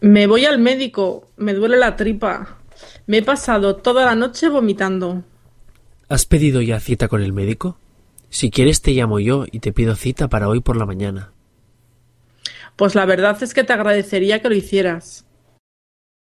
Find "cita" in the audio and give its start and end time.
6.80-7.08, 9.96-10.28